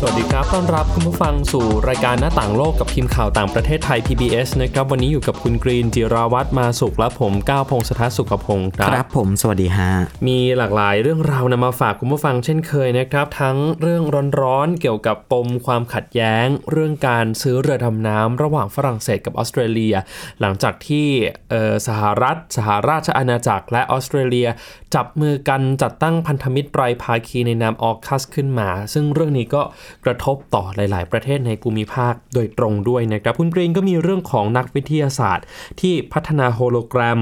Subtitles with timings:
[0.00, 9.90] สวัสดีครับ ต้อนรับคุณผู้ฟังสู่รายการหน้าต่างโลกกับทีมข่าวต่างประเทศไทย PBS นะครับ วันนี้อยู่กับคุณกรีนจิราวัตรมาสุขและผมก้าวพงศธรสุขพงศ์คครับรับผม สวัสดีฮะ
[10.26, 14.02] มีหลากหลายเรื่องราวนำมาฝากคุณผู้ฟังเช่นเคยนะครับ ทั้งเรื่อง
[14.40, 19.94] ร้อนๆเกี่ยวกับปมความขัดแย้ง เรื่องการซื้อเรือดำน้ำระหว่างฝรั่งเศสกับออสเตรเลีย
[20.40, 21.08] หลังจากที่
[21.50, 24.48] เอ่อสหรัฐ สหราชอาณาจักรและออสเตรเลีย
[24.94, 29.62] จับมือกันจัดตั้งพันธมิตรไตรภาคีในนามออคัสขึ้นมา ซึ่งเรื่องนี้ก็
[30.04, 35.46] กระทบต่อหลาย ๆ ประเทศในภูมิภาคโดยตรงด้วยนะครับคุณกรีนก็มีเรื่องของนักวิทยาศาสตร์
[35.80, 37.20] ที่พัฒนาโฮโลแกรม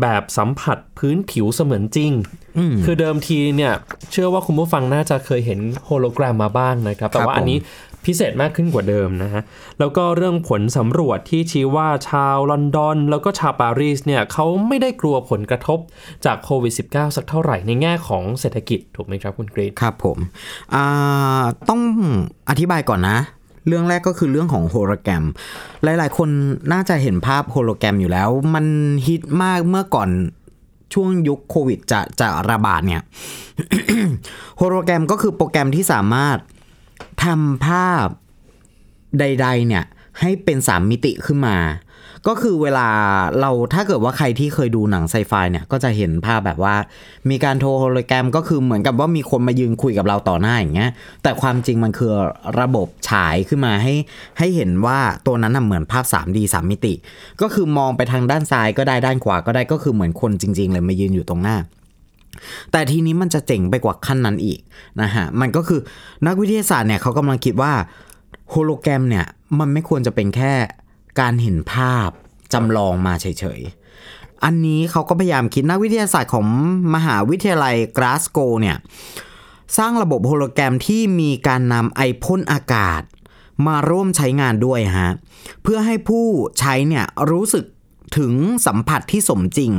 [0.00, 2.12] แบบสัมผัสพื้นผิวเสมือนจริง
[2.84, 3.72] คือเดิมทีเนี่ย
[4.12, 7.58] เชื่อว่าคุณผู้ฟังน่าจะเคยเห็นโฮโลแกรมมาบ้างนะครับ แต่ว่าผมอันนี้
[8.06, 9.42] พิเศษมากขึ้นกว่าเดิมนะฮะ
[9.78, 15.78] แล้วก็เรื่องผลสำรวจที่ชี้ว่าชาวลอนดอน แล้วก็ชาวปารีสเนี่ยเขาไม่ได้กลัวผลกระทบ
[16.24, 20.18] จากโควิด -19 สักเท่าไหร่ในแง่ของเศรษฐกิจถูกไหมครับคุณกรีนครับผม
[21.68, 21.80] ต้อง
[22.50, 23.18] อธิบายก่อนนะ
[23.68, 25.24] เรื่องแรกก็คือเรื่องของโฮโลแกรม
[25.82, 26.28] หลาย ๆ คน
[26.72, 28.66] น่าจะเห็นภาพโฮโลแกรมอยู่แล้ว มัน
[29.06, 30.08] ฮิตมากเมื่อก่อน
[30.94, 33.02] ช่วงยุคโควิดจะจะระบาดเนี่ย
[34.58, 36.38] โฮโลแกรมก็คือโปรแกรมที่สามารถ
[37.24, 38.06] ทำภาพ
[39.18, 39.84] ใด ๆ เนี่ย
[40.20, 41.56] ให้เป็นสามมิติขึ้นมา
[42.28, 42.88] ก็คือเวลา
[43.40, 46.74] เราถ้าเกิดว่าใครที่เคยดูหนังไซไฟเนี่ยก็จะเห็นภาพแบบว่า
[47.30, 50.90] มีการโทรโฮโลแกรมก็คือเหมือนกับว่ามีคนมายืนคุยกับเราต่อหน้าอย่างเงี้ย
[51.22, 52.12] แต่ความจริงมันคือ
[52.60, 53.94] ระบบฉายขึ้นมาให้
[54.38, 56.94] ให้เห็นว่าตัวนั้นน่ะเหมือนภาพ 3D 3 มิติ
[57.40, 61.56] ก็คือมองไปทางด้านซ้ายก็ได้ด้านขวาก็ได้ก็คือเหมือนคนจริง ๆ เลยมายืนอยู่ตรงหน้า
[62.72, 64.60] แต่ทีนี้มันจะเจ๋งไปกว่าขั้นนั้นอีก
[65.02, 65.80] นะฮะมันก็คือ
[66.26, 67.72] นักวิทยาศาสตร์เนี่ยเขากำลังคิดว่า
[68.50, 69.26] โฮโลแกรมเนี่ย
[69.58, 70.52] มันไม่ควรจะเป็นแค่
[71.20, 72.08] การเห็นภาพ
[72.52, 73.26] จำลองมาเฉ
[73.58, 76.46] ยๆ อันนี้เขาก็พยายามคิดนักวิทยาศาสตร์ของ
[76.94, 78.76] มหาวิทยาลัยกราสโกเนี่ย
[79.78, 83.02] สร้างระบบโฮโลแกรมที่มีการนำไอพ่นอากาศ
[83.66, 85.12] มาร่วมใช้งานด้วยฮะ
[85.62, 86.26] เพื่อให้ผู้
[86.58, 87.64] ใช้เนี่ยรู้สึก
[88.18, 88.32] ถึง
[88.66, 89.72] สัมผัสที่สมจริง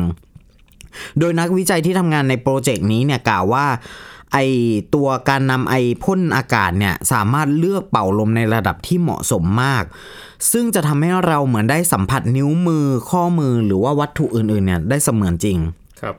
[1.19, 3.65] โดยนักวิจัยที่ทำงานในโปรเจกต์นี้เนี่ยกล่าวว่า
[4.33, 4.37] ไอ
[4.95, 9.83] ตัวการนำไอพ่นอากาศเนี่ยสามารถเลือกเป่าลมในระดับที่เหมาะสมมาก
[10.51, 15.57] ซึ่งจะทำให้เราเหมือนได้สัมผัสนิ้วมือข้อมือหรือว่าวัตถุอื่นๆเนี่ยได้เสมือนจริง
[16.01, 16.15] ครับ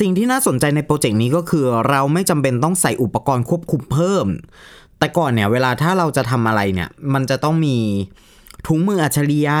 [0.00, 4.26] สิ่งที่น่าสนใจในโปรเจกต์นี้ก็คือ เราไม่จำเป็นต้องใส่อุปกรณ์ควบคุมเพิ่ม
[4.98, 7.76] แต่ก่อนเนี่ยเวลาถ้าเราจะทำอะไรเนี่ย มันจะต้องมี
[8.66, 9.58] ถุงมืออัจฉริยะ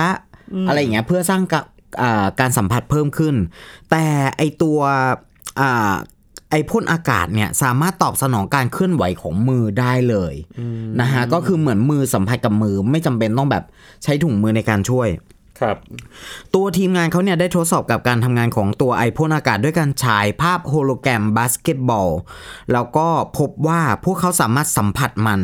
[0.68, 1.42] อะไรอย่างเงี้ยเพื่อสร้าง
[1.94, 3.34] กะอ่าการสัมผัสเพิ่มขึ้น
[3.90, 4.04] แต่
[4.36, 4.78] ไอตัว
[5.60, 5.94] อ่า
[6.50, 10.34] ไอพ่นอากาศเนี่ยสามารถตอบสนองการเคลื่อนไหวของมือได้เลย
[11.00, 13.64] นะฮะก็คือเหมือนมือสัมผัสกับมือไม่จำเป็นต้องแบบ
[14.02, 15.08] ใช้ถุงมือในการช่วย
[15.60, 15.76] ครับ
[16.54, 22.10] ตัวทีมงานเขาเนี่ยได้ทดสอบกับการทำงานของตัวไอพ่นอากาศด้วยการฉายภาพโฮโลแกรมบาสเกตบอล
[22.72, 23.08] แล้วก็
[23.38, 25.40] พบว่าพวกเขาสามารถสัมผัสมัน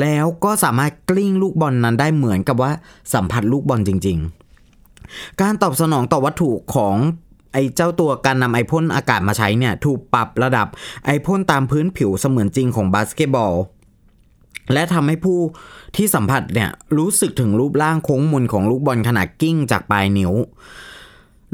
[0.00, 2.70] แล้วก็สามารถกลิ้งลูกบอลนั้นได้เหมือนกับว่า
[3.14, 4.35] สัมผัสลูกบอลจริง ๆ
[5.42, 6.96] การตอบสนองต่อวัตถุของ
[7.52, 10.66] ไอเจ้าตัวการนำไอพ่นอากาศมาใช้เนี่ย ถูกปรับระดับ
[11.06, 13.54] ไอพ่นตามพื้นผิวเสมือนจริงของบาสเกตบอล
[14.72, 15.38] และทำให้ผู้
[15.96, 20.32] ที่สัมผัสเนี่ย รู้สึกถึงรูปร่างโค้งมนของลูกบอลขณะกลิ้งจากปลายนิ้ว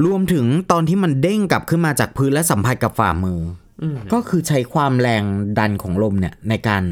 [0.04, 3.40] รวมถึงตอนที่มันเด้งกลับขึ้นมาจากพื้นและสัมผัสกับฝ่ามือ
[3.82, 5.24] อก็คือใช้ความแรง
[5.58, 6.82] ดันของลมเนี่ยในการ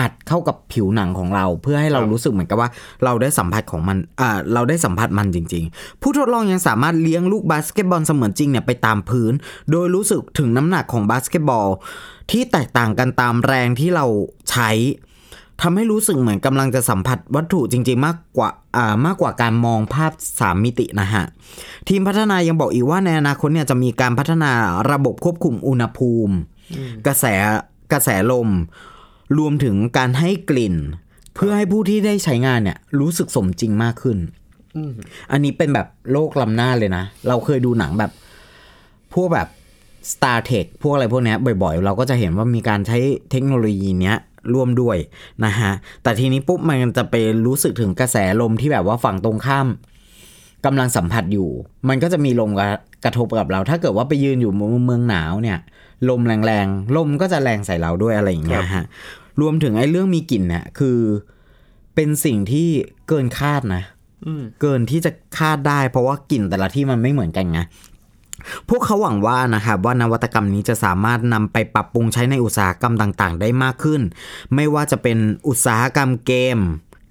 [0.00, 2.70] อัดเข้ากับผิวหนังของเรา เพื่อให้เราครับรู้สึกเหมือนกับว่า
[3.04, 9.32] เราได้สัมผัสของมันอ่าเราได้สัมผัสมันจริง ๆ ผู้ทดลองยังสามารถเลี้ยงลูกบาสเกตบอลเสมือนจริงเนี่ยไปตามพื้น
[9.70, 11.68] โดยรู้สึกถึงน้ำหนักของบาสเกตบอล
[12.30, 14.06] ที่แตกต่างกันตามแรงที่เรา
[14.50, 14.70] ใช้
[15.64, 21.24] ทำให้รู้สึกเหมือนกำลังจะสัมผัสวัตถุจริง ๆ มากกว่าอ่ามากกว่าการมองภาพ 3 มิตินะฮะ
[21.88, 24.52] ทีมพัฒนายังบอกอีกว่าในอนาคตเนี่ยจะมีการพัฒนา
[24.90, 26.34] ระบบควบคุมอุณหภูมิ
[27.06, 27.24] กระแส
[27.92, 28.48] กระแสลม
[29.38, 30.76] รวมถึงการให้กลิ่น
[31.34, 34.18] เพื่อให้ผู้ที่ได้ใช้งานเนี่ย รู้สึกสมจริงมากขึ้น
[35.32, 38.10] อันนี้เป็นแบบโลกล้ำหน้าเลยนะ เราเคยดูหนังแบบ
[39.14, 39.48] พวกแบบ
[40.12, 42.98] Star Trek พวกอะไรพวกเนี้ยบ่อยๆ เราก็จะเห็นว่ามีการใช้
[43.30, 44.16] เทคโนโลยีเนี้ย
[44.54, 44.96] ร่วมด้วย
[45.44, 45.72] นะฮะ
[46.02, 47.14] แต่ทีนี้ปุ๊บมันจะไป
[47.46, 49.68] รู้สึกถึงกระแสลมที่แบบว่าฝั่งตรงข้าม
[50.66, 51.48] กำลังสัมผัสอยู่
[51.88, 52.68] มันก็จะมีลมกระ
[53.04, 55.58] กระทบกับเรา ถ้าเกิดว่าไปยืนอยู่เมืองหนาวเนี่ย
[56.08, 58.84] ลมแรงๆ ลมก็จะแรงใส่เราด้วยอะไรอย่างเงี้ยฮะ
[59.40, 60.98] รวมถึงไอ้เรื่องมีกลิ่นเนี่ยคือ
[61.94, 62.68] เป็นสิ่งที่
[63.08, 63.82] เกินคาดนะ
[64.60, 67.60] เกินที่จะคาดได้ เพราะว่ากลิ่นแต่ละที่มันไม่เหมือนกันไง
[68.68, 74.02] พวกเขาหวังว่านะครับว่านวัตกรรมนี้จะสามารถนำไปปรับปรุงใช้ในอุตสาหกรรมต่างๆ ได้มากขึ้น
[74.54, 76.58] ไม่ว่าจะเป็นอุตสาหกรรมเกม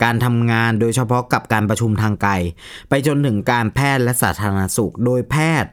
[0.04, 2.32] การทำงานโดยเฉพาะกับการประชุมทางไกล
[2.90, 5.72] ไปจนถึงการแพทย์และสาธารณสุขโดยแพทย์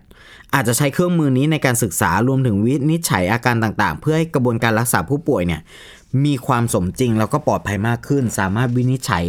[0.55, 5.61] อาจจะใช้เครื่องมือนี้ในการศึกษารวมถึงวินิจฉัยอาการต่างๆ เพื่อให้กระบวนการรักษาผู้ป่วยเนี่ย
[6.25, 9.25] มีความสมจริงแล้วก็ปลอดภัยมากขึ้น สามารถวินิจฉัย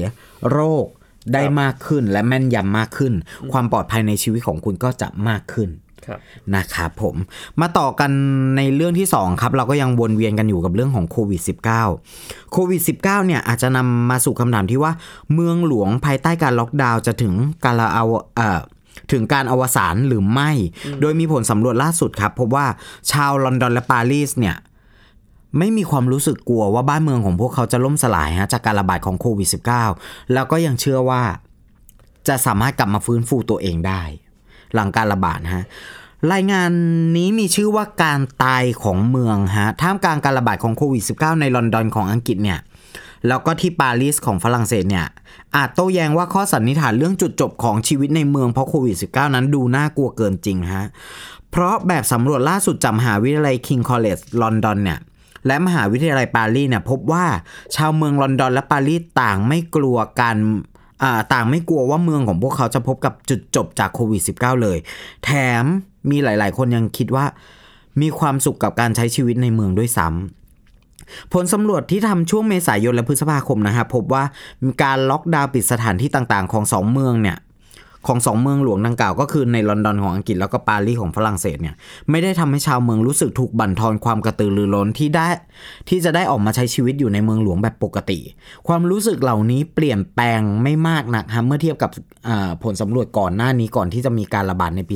[0.51, 0.85] โรค
[1.33, 3.13] ได้มากขึ้นและแม่นยำมากขึ้น
[3.51, 5.69] ความปลอดภัยในชีวิตของคุณก็จะมากขึ้น
[6.05, 6.19] ครับ
[6.55, 7.15] นะครับผม
[7.61, 8.11] มาต่อกัน
[8.57, 11.41] ในเรื่องที่ 2 ครับ เราก็ยังวนเวียนกันอยู่กับเรื่องของโควิด
[11.97, 14.91] -19 โควิด -19 เนี่ยอาจจะนำมาสู่คำถามที่ว่า
[15.33, 18.05] เมืองหลวงภายใต้การล็อกดาวน์จะถึงการละเอา
[18.35, 18.61] เอ่อ
[19.11, 20.51] ถึงการอวสานหรือไม่
[21.01, 22.65] โดยมีผลสำรวจล่าสุดครับ พบว่า
[23.11, 24.55] ชาวลอนดอนและปารีสเนี่ย
[25.59, 29.49] ไม่มีความรู้สึกกลัวว่าบ้านเมืองของพวกเขาจะล่มสลายฮะจากการระบาดของโควิด
[29.89, 31.23] -19 แล้วก็ยังเชื่อว่า
[32.27, 34.01] จะสามารถกลับมาฟื้นฟูตัวเองได้
[34.73, 35.65] หลังการระบาดฮะ
[36.33, 36.71] รายงาน
[37.17, 42.59] นี้มีชื่อว่าการตายของเมืองฮะท่ามกลางการระบาดของโควิด -19 ในลอนดอนของอังกฤษเนี่ย
[43.27, 45.07] แล้วก็ที่ปารีสของฝรั่งเศสเนี่ย
[45.55, 50.85] อาจโต้แย้งว่าข้อสันนิษฐานเรื่องจุดจบของชีวิตในเมืองเพราะโควิด -19 นั้นดูน่ากลัวเกินจริงฮะ
[51.51, 54.99] เพราะแบบสำรวจล่าสุดจากมหาวิทยาลัย King College ลอนดอนเนี่ย
[55.45, 57.25] และมหาวิทยาลัยปารีสเนี่ยพบว่า
[57.75, 60.37] ชาวเมืองลอนดอนและปารีสต่างไม่กลัวการ
[61.33, 64.77] ต่างไม่กลัวว่าเมืองของพวกเขาจะพบกับจุดจบจากโควิด -19 เลย
[65.23, 65.29] แถ
[65.61, 65.63] ม
[66.09, 67.25] มีหลาย ๆ คนยังคิดว่า
[68.01, 74.23] มีความสุขกับการใช้ชีวิตในเมืองด้วยซ้ำผลสำรวจที่ทำช่วงเมษายนและพฤษภาคมนะครับพบว่า
[74.63, 77.37] มีการล็อกดาวน์ปิดสถานที่ต่าง ๆ ของสองเมืองเนี่ย
[78.07, 81.75] ของสองเมืองหลวงดังกล่าวก็คือในลอนดอนของอังกฤษแล้วก็ปารีสของฝรั่งเศสเนี่ย
[82.09, 85.27] ไม่ได้ทำให้ชาวเมืองรู้สึกถูกบั่นทอนความกระตือรือร้นที่ได้
[85.89, 88.19] ที่จะได้ออกมาใช้ชีวิตอยู่ในเมืองหลวงแบบปกติ
[88.67, 91.91] ความรู้สึกเหล่านี้เปลี่ยนแปลงไม่มากนักฮะเมื่อเทียบกับ
[92.63, 94.95] ผลสำรวจก่อนหน้านี้ก่อนที่จะมีการระบาดในปี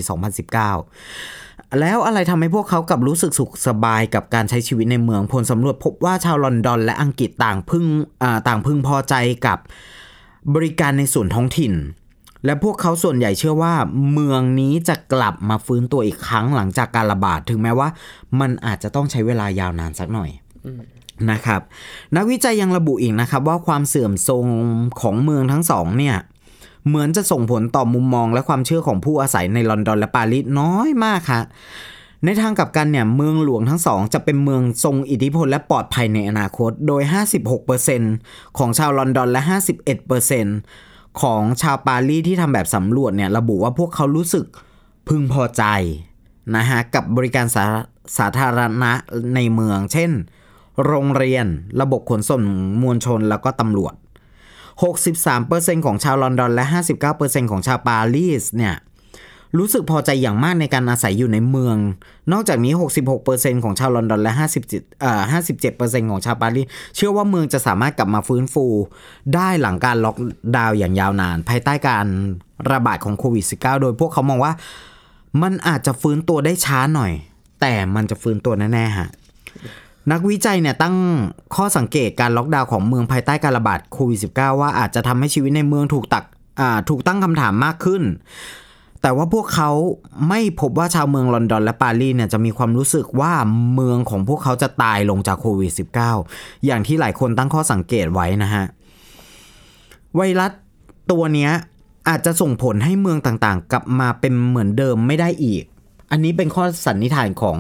[0.86, 7.86] 2019แล้วอะไรทำให้พวกเขากลับรู้สึกสุขสบายกับการใช้ชีวิตในเมืองผลสำรวจพบว่าชาวลอนดอนและอังกฤษต่างพึ่ง
[8.48, 9.16] ต่างพึงพอใจ
[9.48, 9.60] กับ
[10.56, 11.74] บริการในส่วนท้องถิ่น
[12.46, 13.74] และพวกเขาส่วนใหญ่เชื่อว่า
[14.14, 17.90] เมืองนี้จะกลับมาฟื้นตัวอีกครั้งหลังจากการระบาดถึงแม้ว่า
[18.40, 20.30] มันอาจจะต้องใช้เวลายาวนานสักหน่อย
[21.32, 21.62] นะครับ
[22.16, 24.48] นักวิจัยยังระบุอีกนะครับ ว่าความเสื่อมโทรม
[25.02, 26.18] ของเมืองทั้งสองเนี่ย
[26.88, 31.42] เหมือนจะส่งผลต่อมุมมองและความเชื่อของผู้อาศัยในลอนดอนและปารีสน้อยมากค่ะ
[32.26, 37.02] ในทางกลับกันเนี่ยเมืองหลวงทั้งสองจะเป็นเมืองทรงอิทธิพลและปลอดภัยในอนาคต โดย
[37.80, 39.42] 56%ของชาวลอนดอนและ
[40.28, 40.91] 51%
[41.22, 44.46] ของชาวปารีสที่ทำแบบสำรวจเนี่ยระบุว่าพวกเขารู้สึก
[45.08, 45.64] พึงพอใจ
[46.56, 47.66] นะฮะกับบริการสา
[48.18, 48.92] สาธารณะ
[49.36, 50.12] ในเมือง เช่น
[50.86, 51.46] โรงเรียน
[51.82, 52.42] ระบบขนส่ง
[52.82, 53.94] มวลชนแล้วก็ตำรวจ
[54.90, 56.66] 63%ของชาวลอนดอนและ
[57.08, 58.76] 59%ของชาวปารีสเนี่ย
[59.58, 61.78] รู้สึกพอใจอย่างมากในการอาศัยอยู่ในเมือง
[62.32, 62.74] นอกจากนี้
[63.18, 64.34] 66%ของชาวลอนดอนและ
[64.68, 65.22] 57เอ่อ
[65.62, 68.66] 57%ของชาวปารีสเชื่อว่าเมืองจะสามารถกลับมาฟื้นฟู
[69.36, 70.18] ได้หลังการล็อก
[70.58, 72.06] ดาวน์อย่างยาวนาน ภายใต้การ
[72.72, 74.54] ระบาดของโควิด -19 โดยพวกเขามองว่า
[75.42, 77.12] มันอาจจะฟื้นตัวได้ช้าหน่อย
[77.62, 79.10] แต่มันจะฟื้นตัวแน่ๆฮะ
[80.12, 80.96] นักวิจัยเนี่ยตั้ง
[81.56, 86.26] ข้อสังเกตการล็อกดาวน์ของเมืองภายใต้การระบาดโควิด -19 ว่าอาจจะทำให้ชีวิตในเมืองถูกตัก
[86.90, 88.04] ถูกตั้งคำถามมากขึ้น
[89.02, 89.72] แต่ว่าพวกเขา
[90.30, 93.34] ไม่พบว่าชาวเมืองลอนดอนและปารีสเนี่ยจะมีความรู้สึกว่า
[93.74, 95.72] เมืองของพวกเขาจะตายลงจากโควิด
[96.18, 98.66] -19 อย่างที่หลายคนตั้งข้อสังเกตไว้นะฮะ
[100.16, 100.52] ไวรัส
[101.12, 101.52] ตัวเนี้ย
[102.10, 105.64] อาจจะส่งผลให้เมืองต่างๆ กลับมาเป็นเหมือนเดิมไม่ได้อีก
[106.12, 107.58] อันนี้เป็นข้อสันนิษฐานของ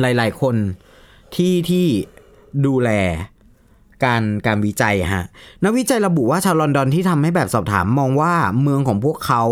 [0.00, 0.56] หลายๆคน
[1.36, 1.86] ที่ที่
[2.66, 2.90] ดูแล
[4.04, 5.24] การการวิจัยฮะ
[5.64, 9.42] นักวิจัยระบุว่าชาวลอนดอนที่ทำให้แบบสอบถามมองว่าเมืองของพวกเขา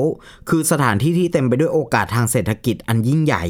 [0.48, 3.44] คือสถานที่ที่เต็มไปด้วยโอกาสทางเศรษฐกิจอันยิ่งใหญ่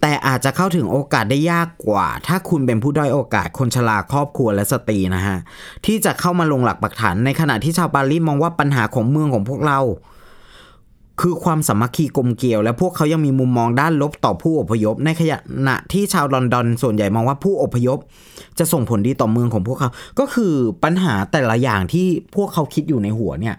[0.00, 5.38] แต่อาจจะเข้าถึงโอกาสได้ยากกว่า ถ้าคุณเป็นผู้ด้อยโอกาสคนชราครอบครัวและสตรีนะฮะ
[5.86, 9.80] ที่จะเข้ามาลงหลักปักฐานในขณะที่ชาวปารีสมองว่าปัญหาของเมืองของพวกเรา
[11.20, 15.20] คือความสามัคคีกลมเกลียว และพวกเขายังมีมุมมองด้านลบต่อผู้อพยพ ในข
[15.68, 17.98] ณะที่ชาวลอนดอนส่วนใหญ่มองว่าผู้อพยพ
[18.58, 20.52] จะส่งผลดีต่อเมืองของพวกเขา ก็คือ
[20.84, 22.06] ปัญหาแต่ละอย่างที่
[22.36, 23.56] พวกเขาคิดอยู่ในหัวเนี่ย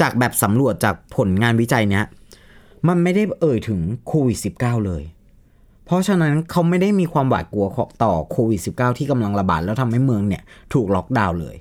[0.00, 2.04] จากแบบสำรวจจากผลงานวิจัยเนี้ย
[2.88, 5.02] มันไม่ได้เอ่ยถึงโควิด -19 เลย
[5.86, 7.66] เพราะฉะนั้นเขาไม่ได้มีความหวาดกลัว
[8.02, 11.56] ต่อโควิด -19 ที่กำลังระบาดแล้วทำให้เมืองเนี่ย ถูกล็อกดาวน์เลย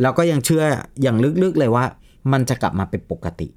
[0.00, 0.62] แล้วก็ยังเชื่อ
[1.02, 1.84] อย่างลึกๆเลยว่า
[2.32, 3.48] มันจะกลับมาเป็นปกติ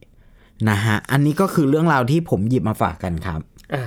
[0.70, 3.40] นะฮะ อันนี้ก็คือเรื่องราวที่ผมหยิบมาฝากกันครับ
[3.74, 3.84] อะ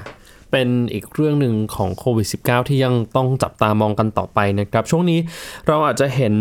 [0.50, 5.20] ไปเป็นอีกเรื่องหนึ่งของโควิด -19 ที่ยังต้องจับตามองกันต่อไปนะครับ ช่วงนี้
[5.66, 6.34] เราอาจจะเห็น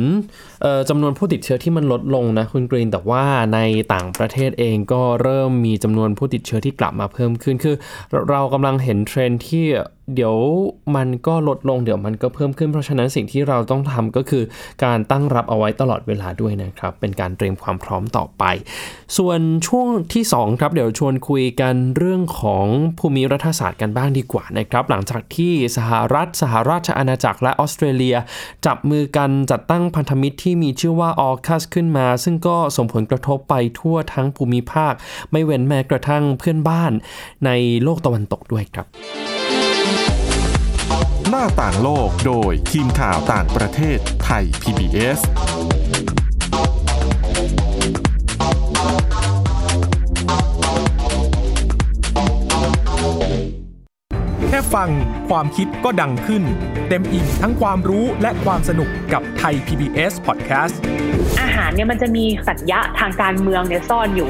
[0.90, 3.24] จำนวนผู้ติดเชื้อที่มันลดลงนะคุณกรีน แต่ว่า
[3.54, 3.60] ใน
[3.94, 7.76] ต่างประเทศเองก็เริ่มมีจำนวนผู้ติดเชื้อที่กลับมาเพิ่มขึ้น คือ
[8.30, 9.66] เรากำลังเห็นเทรนที่
[10.14, 10.36] เดี๋ยว
[10.96, 14.44] มันก็ลดลงเดี๋ยวมันก็เพิ่มขึ้น เพราะฉะนั้นสิ่งที่เราต้องทำก็คือ
[14.84, 18.44] การตั้งรับเอาไว้ตลอดเวลาด้วยนะครับ เป็นการเตรียมความพร้อมต่อไป
[19.18, 22.66] ส่วนช่วงที่ 2 ครับ เดี๋ยวชวนคุยกันเรื่องของ
[23.00, 28.18] ภูมิรัฐศาสตร์กันบ้างดีกว่านะครับ หลังจากที่สหรัฐ สหราชอาณาจักรและออสเตรเลีย
[28.66, 34.94] จับมือกันจัดตั้งพันธมิตรที่มีชื่อว่าออคัสขึ้นมา ซึ่งก็ส่งผลกระทบไปทั่วทั้งภูมิภาค
[35.32, 36.92] ไม่เว้นแม้กระทั่งเพื่อนบ้าน
[37.46, 37.50] ใน
[37.84, 38.88] โลกตะวันตกด้วยครับ
[41.36, 45.20] น้าต่างโลกโดยทีมข่าวต่างประเทศไทย PBS
[54.48, 54.90] แค่ฟัง
[55.30, 56.44] ความคิดก็ดังขึ้น
[56.90, 60.76] เต็มอิ่งทั้งความรู้และความสนุกกับไทย PBS Podcast
[61.42, 64.30] อาหารเนี่ยมันจะมีสัญญะทางการเมืองเนี่ยซ่อนอยู่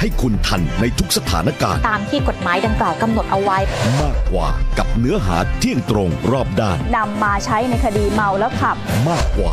[0.00, 3.58] ให้คุณทันในทุกสถานการณ์ ตามที่กฎหมายดังกล่าวกำหนดเอาไว้
[4.00, 4.48] มากกว่า
[4.78, 8.76] กับเนื้อหาเที่ยงตรงรอบด้านนำมาใช้ในคดีเมาแล้วขับ
[9.08, 9.52] มากกว่า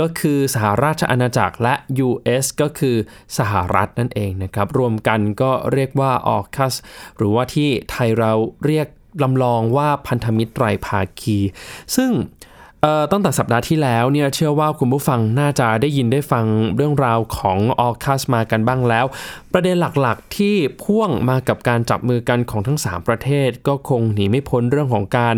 [0.00, 1.74] ก็คือสหราชอาณาจักรและ
[2.06, 2.96] US ก็คือ
[3.38, 6.74] สหรัฐนั่นเองนะครับ รวมกันก็เรียกว่าออคัส
[7.16, 8.32] หรือว่าที่ไทยเรา
[8.66, 8.86] เรียก
[9.22, 11.38] ลำลองว่าพันธมิตรไตรภาคี
[11.96, 12.10] ซึ่ง
[13.10, 16.44] ตั้งแต่สัปดาห์ที่แล้วเนี่ยเชื่อว่าคุณผู้ฟังน่าจะได้ยินได้ฟัง
[16.76, 19.06] เรื่องราวของออคัสมากันบ้างแล้ว
[19.54, 25.36] ประเด็นหลักๆ ที่พ่วงมากับการจับมือกันของทั้ง 3 ประเทศ ก็คงหนีไม่พ้นเรื่องของการ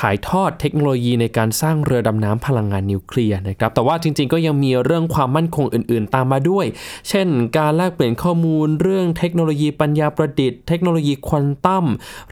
[0.00, 6.66] ถ่ายทอดเทคโนโลยีในการสร้างเรือดำน้ำพลังงานนิวเคลียร์นะครับแต่ว่าจริงๆ ก็ยังมีเรื่องความมั่นคงอื่นๆ ตามมาด้วย
[7.08, 11.84] เช่น การแลกเปลี่ยนข้อมูล เรื่องเทคโนโลยีปัญญาประดิษฐ์เทคโนโลยีควอนตัม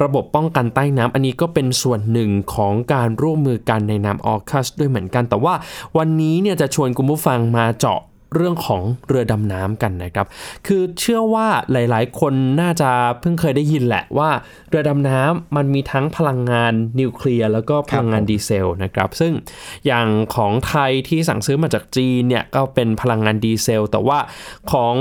[0.02, 5.54] ระบบป้องกันใต้น้ำอันนี้ก็เป็นส่วนหนึ่งของการร่วมมือกันในนามออคัสด้วยเหมือนกัน แต่ว่า
[5.98, 8.00] วันนี้เนี่ยจะชวนคุณผู้ฟังมาเจาะ
[8.34, 10.26] เรื่องของเรือดำน้ำกันนะครับ
[10.66, 14.30] คือเชื่อว่าหลายๆ คนน่าจะเพิ่งเคยได้ยินแหละว่า
[14.68, 19.32] เรือดำน้ำมันมีทั้งพลังงานนิวเคลียร์แล้วก็พลังงานดีเซลนะครับ ซึ่ง
[19.86, 24.18] อย่างของไทยที่สั่งซื้อมาจากจีนเนี่ยก็เป็นพลังงานดีเซล แต่ว่า
[24.72, 24.94] ของ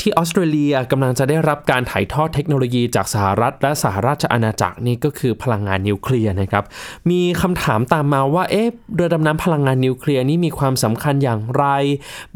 [0.00, 6.64] ที่ออสเตรเลียกำลังจะได้รับการถ่ายทอดเทคโนโลยีจากสหรัฐ และสหราชอาณาจักรนี่ก็คือพลังงานนิวเคลียร์นะครับ
[7.10, 11.64] มีคำถามตามมาว่าเอ๊ะเรือดำน้ำพลังงานนิวเคลียร์นี่มีความสำคัญอย่างไร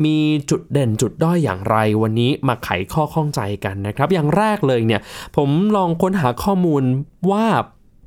[0.04, 0.16] มี
[0.50, 5.00] จุดเด่นจุดด้อยอย่างไร วันนี้มาไขข้อข้องใจกันนะครับ อย่างแรกเลยเนี่ย
[5.36, 6.82] ผมลองค้นหาข้อมูล
[7.30, 7.46] ว่า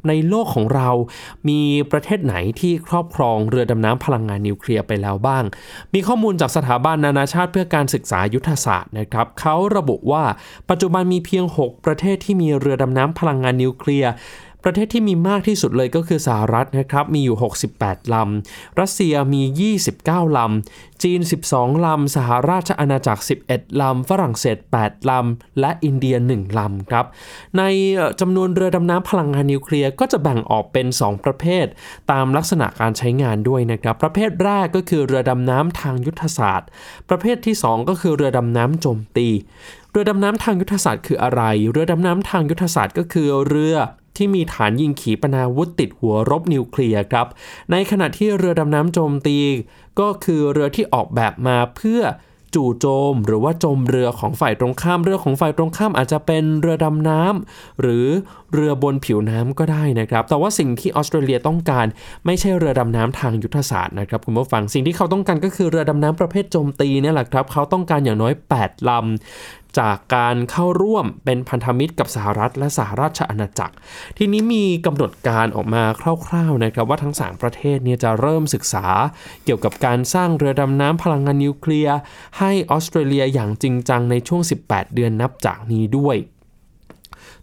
[0.08, 0.90] ในโลกของเรา
[1.50, 5.44] มีประเทศไหนที่ครอบครองเรือดำน้ำพลังงานนิวเคลียร์ไปแล้วบ้าง
[5.94, 10.24] มีข้อมูลจากสถาบันนานาชาติเพื่อการศึกษายุทธศาสตร์นะครับเขาระบุว่า
[10.70, 14.12] ปัจจุบันมีเพียง 6 ประเทศที่มีเรือดำน้ำพลังงานนิวเคลียร์
[14.68, 17.38] ประเทศที่มีมากที่สุดเลยก็คือสหรัฐนะครับมีอยู่
[17.72, 21.20] 68 ลำ รัสเซียมี 29 ลำ จีน
[21.52, 27.06] 12 ลำ สหราชอาณาจักร 11 ลำ ฝรั่งเศส 8 ลำ และอินเดีย 1 ลำครับ
[27.58, 27.64] ใน
[28.22, 31.66] จำนวนเรือดำน้ำพลังงานนิวเคลียร์ก็จะแบ่งออกเป็น 2 ประเภท
[32.12, 36.70] ตามลักษณะการใช้งานด้วยนะครับ ประเภทแรกก็คือเรือดำน้ำทางยุทธศาสตร์
[37.10, 39.28] ประเภทที่ 2 ก็คือเรือดำน้ำโจมตี
[39.92, 41.42] เรือดำน้ำทางยุทธศาสตร์คืออะไร
[41.72, 43.78] เรือดำน้ำทางยุทธศาสตร์ก็คือเรือ
[44.18, 47.28] ที่มีฐานยิงขีปนาวุธติดหัวรบนิวเคลียร์ครับ
[47.72, 49.38] ในขณะที่เรือดำน้ำโจมตี
[50.00, 52.02] ก็คือเรือที่ออกแบบมาเพื่อ
[52.56, 58.06] จู่โจม หรือว่าจมเรือของฝ่ายตรงข้ามเรือของฝ่ายตรงข้ามอาจจะเป็นเรือดำน้ำหรือ
[58.54, 61.86] เรือบนผิวน้ำก็ได้นะครับ แต่ว่าสิ่งที่ออสเตรเลียต้องการ
[62.26, 73.76] ไม่ใช่เรือดำน้ำทางยุทธศาสตร์นะครับคุณผู้ฟังสิ่งที่เขาต้องการก็คือเรือดำน้ำประเภทโจมตีนี่แหละครับ เขาต้องการอย่างน้อย 8ลำ จากการเข้าร่วมเป็นพันธมิตรกับสหรัฐและสหราชอาณาจักร
[74.18, 75.84] ทีนี้มีกำหนดการออกมา
[76.28, 78.86] คร่าวๆนะครับว่าทั้ง 3 ประเทศเนี่ยจะเริ่มศึกษา
[79.46, 81.98] เกี่ยวกับการสร้างเรือดำน้ำพลังงานนิวเคลียร์
[82.40, 86.18] ให้ออสเตรเลียอย่างจริงจังในช่วง 18 เดือนนับจากนี้ด้วย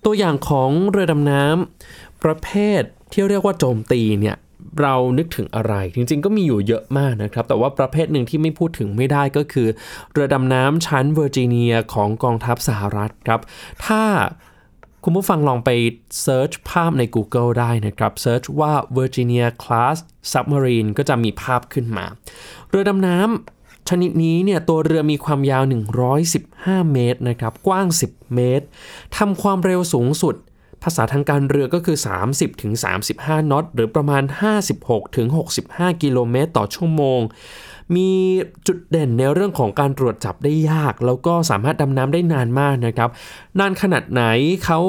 [0.05, 2.49] ตัวอย่างของเรือดำน้ำประเภ
[2.81, 4.37] ทที่เรียกว่าโจมตีเนี่ย
[4.81, 9.69] เรานึกถึงอะไร จริงๆ ก็มีอยู่เยอะมากนะครับ แต่ว่าประเภทหนึ่งที่ไม่พูดถึงไม่ได้ก็คือ
[10.13, 13.41] เรือดำน้ำชั้นเวอร์จิเนียของกองทัพสหรัฐครับ
[13.87, 14.03] ถ้า
[15.05, 15.71] คุณผู้ฟังลองไป
[16.23, 19.97] search ภาพใน Google ได้นะครับ search ว่า Virginia Class
[20.33, 22.07] Submarine ก็จะมีภาพขึ้นมา
[22.69, 25.65] เรือดำน้ำชนิดนี้เนี่ยตัวเรือมีความยาว
[26.29, 28.67] 115 เมตรนะครับ กว้าง 10 เมตร
[29.17, 30.35] ทำความเร็วสูงสุด
[30.83, 31.97] ภาษาทางการเรือก็คือ
[32.29, 32.73] 30ถึง
[33.13, 34.23] 35 นอต หรือประมาณ
[34.69, 35.29] 56ถึง
[35.65, 37.21] 65 กิโลเมตรต่อชั่วโมง
[37.97, 38.11] มี
[38.67, 43.11] จุดเด่นในเรื่องของการตรวจจับได้ยาก แล้วก็สามารถดำน้ำได้นานมากนะครับ
[43.59, 44.23] นานขนาดไหน
[44.65, 44.81] เขา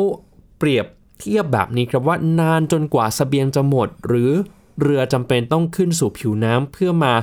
[0.57, 0.85] เปรียบ
[1.19, 4.31] เทียบแบบนี้ครับว่านานจนกว่าสเสบียงจะหมด หรือ
[4.81, 7.13] เรือจำเป็นต้องขึ้นสู่ผิวน้ำเพื่อมา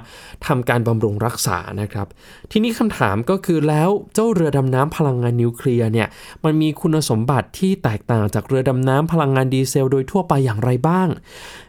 [0.47, 2.07] ทำการบำรุงรักษานะครับ
[2.50, 6.09] ทีนี้คำถามก็คือแล้วเจ้าเรือดำน้ำพลังงานนิวเคลียร์เนี่ย
[6.44, 11.09] มันมีคุณสมบัติที่แตกต่างจากเรือดำน้ำพลังงานดีเซลโดยทั่วไปอย่างไรบ้าง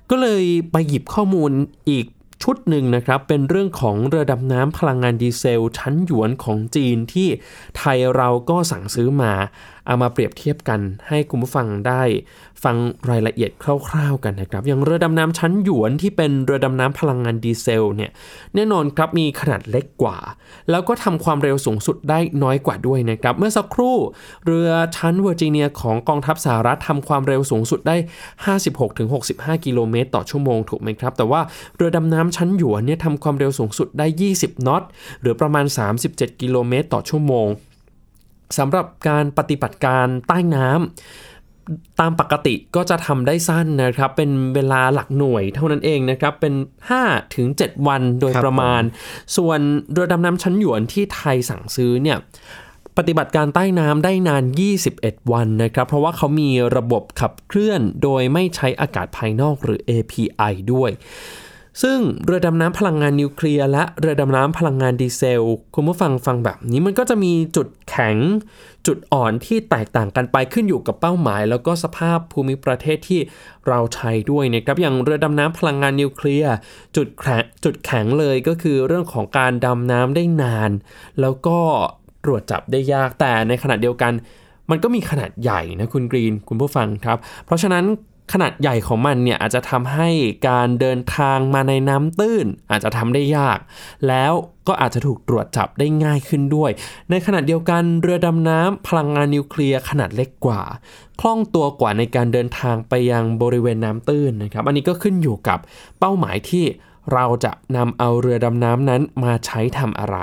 [0.09, 1.51] ก็เลยไปหยิบข้อมูล
[1.89, 2.05] อีก
[2.43, 7.27] ชุดหนึ่งนะครับ เป็นเรื่องของเรือดำน้ำพลังงานดีเซล ชั้นหยวนของจีนที่
[7.77, 9.33] ไทยเราก็สั่งซื้อมา
[9.91, 12.01] เอามาเปรียบเทียบกันให้คุณผู้ฟังได้
[12.63, 12.75] ฟัง
[13.09, 13.51] รายละเอียด
[13.87, 18.11] คร่าวๆกันนะครับ อย่างเรือดำน้ำชั้นหยวนที่เป็นเรือดำน้ำพลังงานดีเซลเนี่ย
[18.55, 20.17] แน่นอนครับมีขนาดเล็กกว่า
[20.69, 23.97] แล้วก็ทำความเร็วสูงสุดได้น้อยกว่าด้วยนะครับ เมื่อสักครู่
[24.45, 27.95] เรือชั้นเวอร์จิเนียของกองทัพสหรัฐทำความเร็วสูงสุดได้
[28.81, 31.41] 56-65 กิโลเมตรต่อชั่วโมงถูกไหมครับ แต่ว่า
[31.75, 34.83] เรือดำน้ำชั้นหยวนเนี่ยทำความเร็วสูงสุดได้ 20 น็อต
[35.21, 35.65] หรือประมาณ
[36.03, 37.49] 37 กิโลเมตรต่อชั่วโมง
[38.57, 46.53] สำหรับการปฏิบัติการใต้น้ำตามปกติก็จะทำได้สั้นนะครับ เป็นเวลาหลักหน่วยเท่านั้นเองนะครับ เป็น
[46.95, 48.81] 5 ถึง 7 วันโดยประมาณ
[49.37, 49.59] ส่วน
[49.91, 52.17] เรือดำน้ำชั้นหยวนที่ไทยสั่งซื้อเนี่ย
[52.97, 54.43] ปฏิบัติการใต้น้ำได้นาน
[54.87, 60.91] 21 วันนะครับ เพราะว่าเขามีระบบขับเคลื่อนโดยไม่ใช้อากาศภายนอกหรือ API ด้วย
[61.81, 65.43] ซึ่งเรือดำน้ำพลังงานนิวเคลียร์และเรือดำน้ำพลังงานดีเซล
[65.75, 68.17] คุณผู้ฟังฟังแบบนี้มันก็จะมีจุดแข็ง
[68.87, 73.21] จุดอ่อนที่แตกต่างกันไปขึ้นอยู่กับเป้าหมาย แล้วก็สภาพภูมิประเทศที่
[73.67, 76.53] เราใช้ด้วยนะครับอย่างเรือดำน้ำพลังงานนิวเคลียร์
[76.95, 80.71] จุดแข็งจุดแข็งเลยก็คือเรื่องของการดำน้ำได้นาน
[81.21, 81.57] แล้วก็
[82.23, 84.13] ตรวจจับได้ยากแต่ในขณะเดียวกัน
[84.69, 87.85] มันก็มีขนาดใหญ่นะคุณกรีนคุณผู้ฟังครับ เพราะฉะนั้น
[88.31, 90.09] ขนาดใหญ่ของมันเนี่ยอาจจะทำให้
[90.49, 93.59] การเดินทางมาในน้ำตื้น อาจจะทำได้ยาก
[94.07, 94.33] แล้ว
[94.67, 96.71] ก็อาจจะถูกตรวจจับได้ง่ายขึ้นด้วย
[97.09, 100.61] ในขณะเดียวกันเรือดำน้ำพลังงานนิวเคลียร์ขนาดเล็กกว่า
[101.19, 105.59] คล่องตัวกว่าในการเดินทางไปยังบริเวณน้ำตื้นนะครับ อันนี้ก็ขึ้นอยู่กับ
[105.99, 106.65] เป้าหมายที่
[107.13, 110.17] เราจะนำเอาเรือดำน้ำนั้นมาใช้ทำอะไร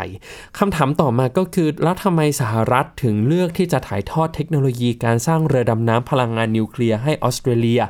[0.59, 7.81] คำถามต่อมาก็คือแล้วทำไมสหรัฐถึงเลือกที่จะถ่ายทอดเทคโนโลยีการสร้างเรือดำน้ำพลังงานนิวเคลียร์ให้ออสเตรเลีย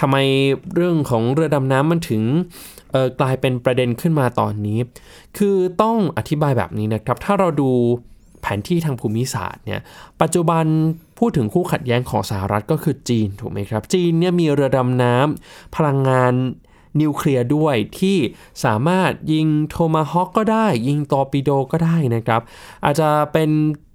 [0.00, 0.16] ทำไม
[0.74, 2.22] เรื่องของเรือดำน้ำมันถึง
[3.20, 4.78] กลายเป็นประเด็นขึ้นมาตอนนี้
[5.38, 7.70] คือต้องอธิบายแบบนี้นะครับ ถ้าเราดู
[8.42, 9.80] แผนที่ทางภูมิศาสตร์เนี่ย
[10.20, 10.64] ปัจจุบัน
[11.18, 16.32] พูดถึงคู่ขัดแย้งของสหรัฐก็คือจีนถูกไหมครับ จีนเนี่ยมีเรือดำน้ำพลังงาน
[17.00, 18.18] นิวเคลียร์ด้วยที่
[18.64, 22.40] สามารถยิงโทมาฮอคก็ได้ ยิงตอร์ปิโดก็ได้นะครับ
[22.84, 23.50] อาจจะเป็น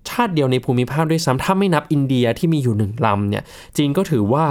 [0.10, 3.44] ชาติเดียวในภูมิภาคด้วยซ้ำถ้าไม่นับอินเดียที่มีอยู่หนึ่งลำเนี่ย
[3.78, 4.46] จีนก็ถือว่า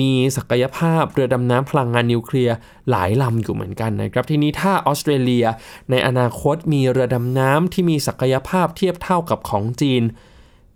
[0.00, 2.56] มีศักยภาพเรือดำน้ำพลังงานนิวเคลียร์
[2.90, 5.46] หลายลำอยู่เหมือนกันนะครับ ทีนี้ถ้าออสเตรเลีย
[5.90, 10.02] ในอนาคตมีเรือดำน้ำที่มีศักยภาพเทียบเท่ากับของจีน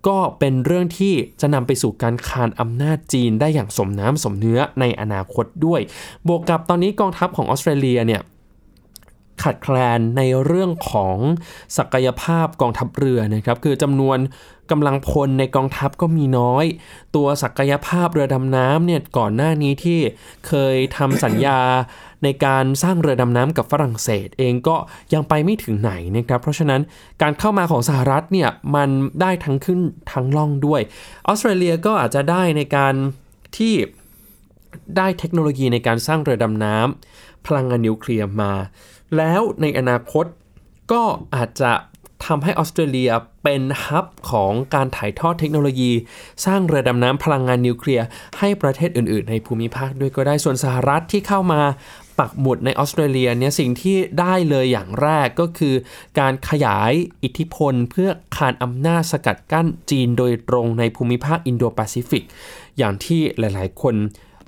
[0.09, 5.81] ก็เป็นเรื่องที่จะนำไปสู่การคานอำนาจจีนได้อย่างสมน้ำสมเนื้อในอนาคตด้วย
[6.27, 8.21] บวกกับตอนนี้กองทัพของออสเตรเลียเนี่ย
[9.42, 11.16] ขาดแคลนในเรื่องของ
[11.79, 14.18] ศักยภาพกองทัพเรือนะครับคือจำนวน
[14.70, 16.64] กำลังพลในกองทัพก็มีน้อย
[17.16, 20.01] ตัวศักยภาพเรือดำน้ำเนี่ยก่อนหน้านี้ที่
[20.47, 21.61] เคยทำสัญญา
[22.25, 24.77] ในการสร้างเรือดำน้ำกับฝรั่งเศสเองก็
[25.14, 26.81] ยังไปไม่ถึงไหนนะครับ เพราะฉะนั้น
[27.23, 28.88] การเข้ามาของสหรัฐเนี่ยมัน
[29.20, 29.81] ได้ทั้งขึ้น
[30.12, 30.81] ทั้งล่องด้วย
[31.27, 32.94] ออสเตรเลียก็อาจจะได้ในการ
[33.57, 33.75] ที่
[34.97, 38.53] ได้เทคโนโลยีในการสร้างเรือดำน้ำพลังงานนิวเคลียร์มา
[39.16, 40.27] แล้วในอนาคต
[40.92, 41.03] ก็
[41.35, 41.72] อาจจะ
[42.27, 43.11] ทำให้ออสเตรเลีย
[43.42, 45.92] เป็น hub ของการถ่ายทอดเทคโนโลยี
[46.46, 48.07] สร้างเรือดำน้ำพลังงานนิวเคลียร์
[48.38, 51.61] ให้ประเทศอื่น ๆ ในภูมิภาคด้วยก็ได้ส่วนสหรัฐที่เข้ามา
[52.18, 55.74] ปักหมุดในออสเตรเลียเนี่ยสิ่งที่ได้เลยอย่างแรกก็คือ
[56.20, 62.24] การขยายอิทธิพลเพื่อคานอำนาจสกัดกั้นจีนโดยตรงในภูมิภาคอินโดแปซิฟิก
[62.79, 63.94] อย่างที่หลาย ๆ คน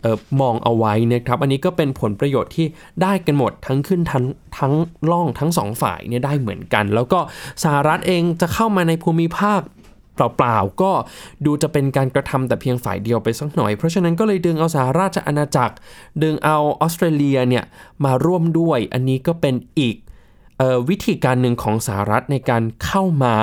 [0.05, 2.67] ออมองเอาไว้นะครับอันนี้ก็เป็นผลประโยชน์ที่
[3.03, 4.25] ได้กันหมดทั้งขึ้นทั้ง
[4.59, 4.75] ทั้ง
[5.11, 7.21] ล่องทั้งสองฝ่ายเนี่ยได้เหมือนกัน แล้วก็
[7.65, 9.61] สหรัฐเองจะเข้ามาในภูมิภาค
[10.15, 10.93] เปล่าๆก็
[11.47, 15.75] ดูจะเป็นการกระทำแต่เพียงฝ่ายเดียวไปสักหน่อย เพราะฉะนั้นก็เลยดึงเอาสหราชอาณาจักร
[16.23, 17.65] ดึงเอาออสเตรเลียเนี่ย
[18.05, 19.97] มาร่วมด้วย อันนี้ก็เป็นอีก
[20.89, 23.35] วิธีการหนึ่งของสหรัฐในการเข้ามา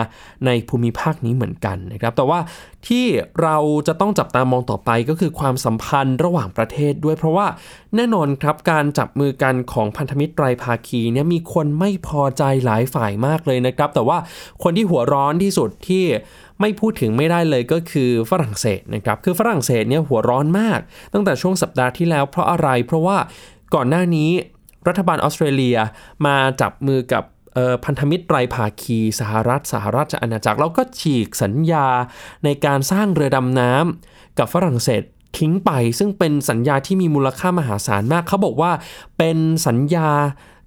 [0.45, 2.39] ในภูมิภาคนี้เหมือนกันนะครับแต่ว่า
[2.87, 3.05] ที่
[3.41, 7.47] เราจะต้องจับตามองต่อไปก็คือความสัมพันธ์ระหว่างประเทศด้วย เพราะว่า
[7.95, 14.17] แน่นอนครับการจับมือกันของพันธมิตรไตรภาคีเนี่ยมีคนไม่พอใจหลายฝ่ายมากเลยนะครับ แต่ว่า
[14.63, 16.05] คนที่หัวร้อนที่สุดที่
[16.61, 20.79] ไม่พูดถึงไม่ได้เลยก็คือฝรั่งเศสนะครับคือฝรั่งเศสเนี่ยหัวร้อนมาก
[21.13, 23.17] ตั้งแต่ช่วงสัปดาห์ที่แล้วเพราะอะไรเพราะว่า
[23.75, 24.31] ก่อนหน้านี้
[24.87, 25.77] รัฐบาลออสเตรเลีย
[26.25, 27.23] มาจับมือกับ
[27.85, 31.87] พันธมิตรไตรภาคีสหรัฐสหราชอาณาจักร แล้วก็ฉีกสัญญา
[32.43, 35.03] ในการสร้างเรือดำน้ำกับฝรั่งเศส
[35.37, 38.71] ทิ้งไป ซึ่งเป็นสัญญาที่มีมูลค่ามหาศาลมาก เขาบอกว่า
[39.17, 40.09] เป็นสัญญา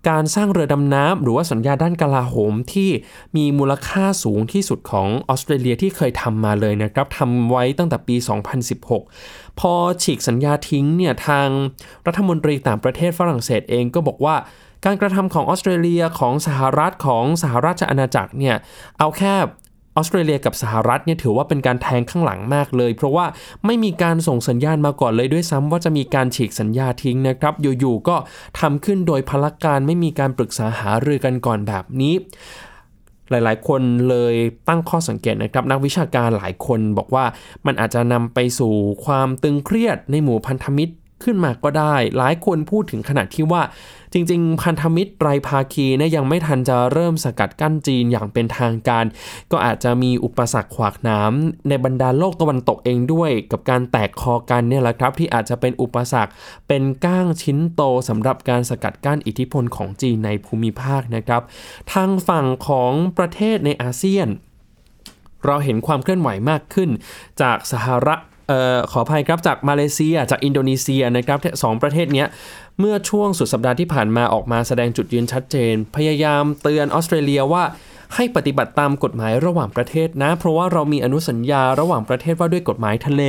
[0.08, 2.90] การสร้างเรือดำน้ำหรือว่าสัญญาด้านกลาโหมที่
[3.36, 8.16] มีมูลค่าสูงที่สุดของออสเตรเลียที่เคยทำมาเลยนะครับทำไว้ตั้งแต่ปี
[8.88, 11.48] 2016 พอฉีกสัญญาทิ้งเนี่ยทาง
[12.06, 14.36] รัฐมนตรีต่างประเทศฝรั่งเศสเองก็บอกว่า
[14.84, 18.56] การกระทำของออสเตรเลียของสหรัฐของสหราชอาณาจักรเนี่ย
[18.98, 19.34] เอาแค่
[19.96, 23.26] ออสเตรเลียกับสหรัฐเนี่ยถือว่าเป็นการแทงข้างหลังมากเลย เพราะว่า
[23.66, 28.16] ไม่มีการส่งสัญญาณมาก่อนเลยด้วยซ้ำว่าจะมีการฉีกสัญญาทิ้งนะครับ อยู่ๆก็
[28.60, 32.14] ทำขึ้นโดยพลักการไม่มีการปรึกษาหารือกันก่อนแบบนี้
[33.30, 34.34] หลายๆ คนเลย
[34.68, 37.24] ตั้งข้อสังเกตนะครับ นักวิชาการหลายคนบอกว่า
[37.66, 43.62] มันอาจจะนำไปสู่ความตึงเครียดในหมู่พันธมิตร ขึ้นมาก็ได้ หลายคนพูดถึงขนาดที่ว่า
[44.12, 49.04] จริง ๆ พันธมิตรไรภาคีเนี่ยยังไม่ทันจะเริ่มสกัดกั้นจีนอย่างเป็นทางการ
[49.52, 56.32] ก็อาจจะมีอุปสรรคขวากน้ำในบรรดาโลกตะวันตกเองด้วย กับการแตกคอกันเนี่ยแหละครับ ที่อาจจะเป็นอุปสรรค
[56.68, 61.42] เป็นก้างชิ้นโตสำหรับการสกัดกั้นอิทธิพลของจีนในภูมิภาคนะครับ
[61.92, 64.28] ทางฝั่งของประเทศในอาเซียน
[65.44, 66.90] เราเห็นความเคลื่อนไหวมากขึ้น
[67.40, 72.24] จากสหรัฐ ออขออภัยครับจากมาเลเซียจากอินโดนีเซียนะครับสองประเทศนี้
[72.80, 77.64] เมื่อช่วงสุดสัปดาห์ที่ผ่านมาออกมาแสดงจุดยืนชัดเจน พยายามเตือนออสเตรเลียว่า
[78.14, 83.22] ให้ปฏิบัติตามกฎหมายระหว่างประเทศนะ เพราะว่าเรามีอนุสัญญาระหว่างประเทศว่าด้วยกฎหมายทะเล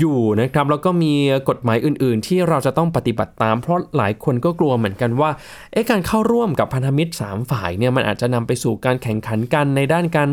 [0.00, 1.14] อยู่นะครับแล้วก็มี
[1.48, 5.30] กฎหมายอื่น ๆ ที่เราจะต้องปฏิบัติตาม เพราะหลายคนก็กลัวเหมือนกันว่า
[5.72, 10.30] เอ๊ะการเข้าร่วมกับพันธมิตร 3 ฝ่ายเนี่ยมันอาจจะนำไปสู่การแข่งขันกันในด้านการ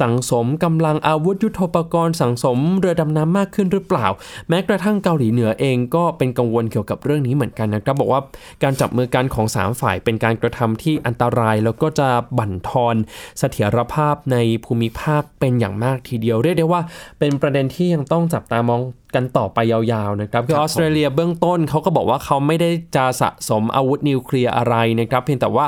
[0.00, 4.06] สั่งสมกำลังอาวุธยุโทโธปกรณ์สั่งสมเรือดำน้ำมากขึ้นหรือเปล่า
[4.48, 8.20] แม้กระทั่งเกาหลีเหนือเองก็เป็นกังวลเกี่ยวกับเรื่องนี้เหมือนกันนะครับบอกว่า
[8.62, 12.96] การจับมือกันของ 3 ฝ่าย เป็นการกระทำที่อันตราย แล้วก็จะบั่นทอน
[13.38, 16.82] เสถียรภาพในภูมิภาคเป็นอย่างมากทีเดียวเรียกได้ว่า
[17.18, 18.80] เป็นประเด็นที่ยังต้องจับตามอง
[19.14, 25.66] กันต่อไปยาวๆนะครับคือออสเตรเลียเบื้องต้นเขาก็บอกว่าเขาไม่ได้จะสะสมอาวุธนิวเคลียร์อะไรนะครับเพียงแต่ว่า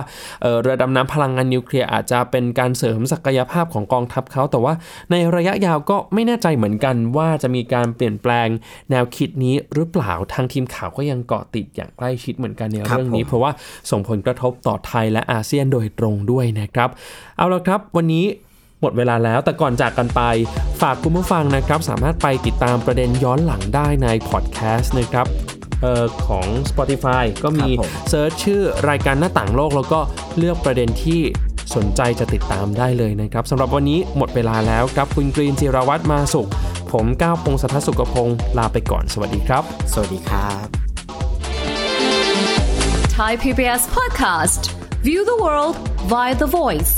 [0.60, 4.74] เรือดำน้ำพลังงานนิวเคลียร์อาจจะเป็นการเสริมศักยภาพของกองทัพเขาแต่ว่า
[5.10, 8.48] ในระยะยาวก็ไม่แน่ใจเหมือนกันว่าจะมีการเปลี่ยนแปลง
[8.90, 13.50] แนวคิดนี้หรือเปล่าทางทีมข่าวก็ยังเกาะติดอย่างใกล้ชิดเหมือนกันในเรื่องนี้ เพราะว่า
[13.90, 16.90] ส่งผลกระทบต่อไทยและอาเซียนโดยตรงด้วยนะครับ
[17.36, 18.24] เอาละครับวันนี้
[18.84, 20.20] หมดเวลาแล้วแต่ก่อนจากกันไป
[20.82, 25.26] ฝากคุณผู้ฟังนะครับ สามารถไปติดตามประเด็นย้อนหลังได้ในพอดแคสต์นะครับ
[26.26, 27.70] ของ Spotify ก็มี
[28.08, 30.00] search ชื่อรายการหน้าต่างโลก แล้วก็
[30.38, 31.20] เลือกประเด็นที่
[31.74, 36.48] สนใจจะติดตามได้เลยนะครับสำหรับวันนี้หมดเวลาแล้วครับคุณกรีนจิรวัตรมาสุข
[36.92, 40.66] ผมก้าวพงศธรสุขพงศ์ลาไปก่อนสวัสดีครับ สวัสดีครับ
[43.16, 44.62] Thai PBS Podcast
[45.06, 45.74] View the world
[46.12, 46.92] via the voice